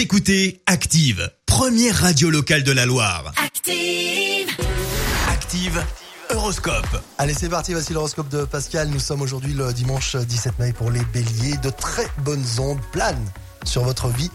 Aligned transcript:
Vous 0.00 0.04
écoutez 0.04 0.62
Active, 0.64 1.30
première 1.44 1.94
radio 1.94 2.30
locale 2.30 2.62
de 2.62 2.72
la 2.72 2.86
Loire. 2.86 3.34
Active. 3.36 4.48
Active, 5.28 5.84
Horoscope. 6.30 7.02
Allez, 7.18 7.34
c'est 7.34 7.50
parti, 7.50 7.74
voici 7.74 7.92
l'horoscope 7.92 8.30
de 8.30 8.46
Pascal. 8.46 8.88
Nous 8.88 8.98
sommes 8.98 9.20
aujourd'hui 9.20 9.52
le 9.52 9.74
dimanche 9.74 10.16
17 10.16 10.58
mai 10.58 10.72
pour 10.72 10.90
les 10.90 11.04
béliers. 11.12 11.58
De 11.58 11.68
très 11.68 12.06
bonnes 12.24 12.46
ondes 12.58 12.80
planent 12.92 13.30
sur 13.64 13.84
votre 13.84 14.08
vie 14.08 14.30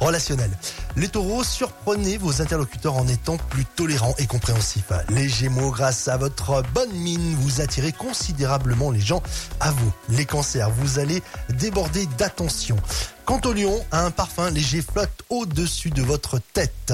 relationnelle. 0.00 0.56
Les 0.96 1.08
taureaux, 1.08 1.44
surprenez 1.44 2.18
vos 2.18 2.42
interlocuteurs 2.42 2.96
en 2.96 3.06
étant 3.06 3.36
plus 3.36 3.64
tolérants 3.64 4.14
et 4.18 4.26
compréhensifs. 4.26 4.92
Les 5.10 5.28
gémeaux, 5.28 5.70
grâce 5.70 6.08
à 6.08 6.16
votre 6.16 6.62
bonne 6.74 6.92
mine, 6.92 7.36
vous 7.40 7.60
attirez 7.60 7.92
considérablement 7.92 8.90
les 8.90 9.00
gens 9.00 9.22
à 9.60 9.70
vous. 9.70 9.92
Les 10.08 10.26
cancers, 10.26 10.70
vous 10.70 10.98
allez 10.98 11.22
déborder 11.50 12.06
d'attention. 12.18 12.76
Quant 13.24 13.40
au 13.44 13.52
lion, 13.52 13.84
un 13.92 14.10
parfum 14.10 14.50
léger 14.50 14.82
flotte 14.82 15.22
au-dessus 15.28 15.90
de 15.90 16.02
votre 16.02 16.40
tête. 16.52 16.92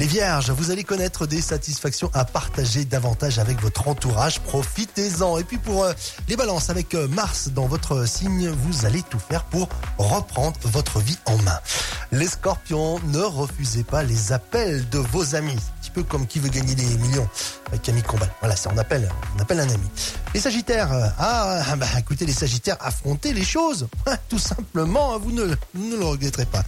Les 0.00 0.06
vierges, 0.06 0.50
vous 0.50 0.72
allez 0.72 0.82
connaître 0.82 1.26
des 1.26 1.40
satisfactions 1.40 2.10
à 2.14 2.24
partager 2.24 2.84
davantage 2.84 3.38
avec 3.38 3.60
votre 3.60 3.86
entourage. 3.86 4.40
Profitez-en. 4.40 5.38
Et 5.38 5.44
puis 5.44 5.58
pour 5.58 5.84
euh, 5.84 5.92
les 6.28 6.34
balances, 6.34 6.70
avec 6.70 6.94
euh, 6.94 7.06
Mars 7.06 7.50
dans 7.50 7.66
votre 7.66 8.08
signe, 8.08 8.48
vous 8.48 8.86
allez 8.86 9.02
tout 9.02 9.20
faire 9.20 9.44
pour 9.44 9.68
reprendre 9.98 10.58
votre 10.64 10.98
vie 10.98 11.18
en 11.26 11.36
main. 11.38 11.60
Les 12.14 12.26
scorpions, 12.26 13.00
ne 13.06 13.22
refusez 13.22 13.84
pas 13.84 14.02
les 14.02 14.32
appels 14.32 14.86
de 14.90 14.98
vos 14.98 15.34
amis. 15.34 15.56
Un 15.56 15.80
petit 15.80 15.90
peu 15.90 16.02
comme 16.02 16.26
qui 16.26 16.40
veut 16.40 16.50
gagner 16.50 16.74
des 16.74 16.84
millions 16.98 17.26
avec 17.68 17.80
Camille 17.80 18.02
Combal. 18.02 18.28
Voilà, 18.40 18.54
ça 18.54 18.70
on 18.74 18.76
appelle, 18.76 19.08
on 19.34 19.40
appelle 19.40 19.60
un 19.60 19.70
ami. 19.70 19.88
Les 20.34 20.40
sagittaires, 20.40 20.92
euh, 20.92 21.08
ah 21.18 21.62
bah 21.76 21.86
écoutez 21.98 22.24
les 22.24 22.32
sagittaires, 22.32 22.78
affrontez 22.80 23.34
les 23.34 23.44
choses. 23.44 23.86
Ouais, 24.06 24.16
Tout 24.30 24.38
simplement, 24.38 25.14
hein, 25.14 25.18
vous 25.22 25.30
ne, 25.30 25.44
le 25.44 26.04
regretterez 26.04 26.46
pas. 26.46 26.62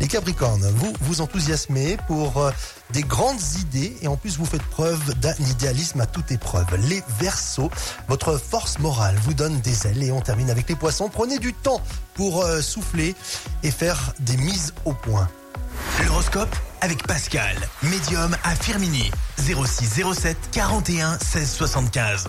Les 0.00 0.06
capricornes, 0.06 0.66
vous 0.76 0.92
vous 1.00 1.20
enthousiasmez 1.22 1.96
pour 2.06 2.36
euh, 2.36 2.50
des 2.92 3.02
grandes 3.02 3.40
idées 3.58 3.96
et 4.02 4.08
en 4.08 4.16
plus 4.16 4.36
vous 4.36 4.44
faites 4.44 4.62
preuve 4.62 5.14
d'un 5.14 5.34
idéalisme 5.48 6.00
à 6.02 6.06
toute 6.06 6.30
épreuve. 6.30 6.66
Les 6.88 7.02
versos, 7.18 7.70
votre 8.08 8.36
force 8.36 8.78
morale 8.80 9.16
vous 9.22 9.32
donne 9.32 9.60
des 9.60 9.86
ailes 9.86 10.02
et 10.02 10.12
on 10.12 10.20
termine 10.20 10.50
avec 10.50 10.68
les 10.68 10.76
poissons. 10.76 11.08
Prenez 11.08 11.38
du 11.38 11.54
temps 11.54 11.80
pour 12.14 12.42
euh, 12.42 12.60
souffler 12.60 13.14
et 13.62 13.70
faire 13.70 14.12
des 14.20 14.36
mises 14.36 14.74
au 14.84 14.92
point. 14.92 15.26
L'horoscope 16.04 16.54
avec 16.82 17.06
Pascal, 17.06 17.56
médium 17.82 18.36
à 18.44 18.54
Firmini. 18.54 19.10
06 19.38 20.02
07 20.14 20.36
41 20.52 21.18
16 21.18 21.50
75. 21.50 22.28